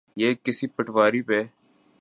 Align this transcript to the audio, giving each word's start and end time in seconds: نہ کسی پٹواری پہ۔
نہ 0.17 0.27
کسی 0.43 0.65
پٹواری 0.75 1.21
پہ۔ 1.27 1.39